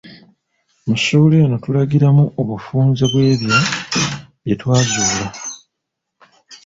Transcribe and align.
Mu 0.87 0.95
ssuula 0.99 1.35
eno, 1.43 1.57
tulagiramu 1.63 2.25
obufunze 2.41 3.03
bw’ebyo 3.11 3.55
bye 4.43 4.55
twazuula. 4.61 5.27